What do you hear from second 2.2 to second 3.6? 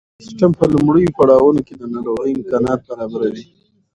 امکانات برابروي.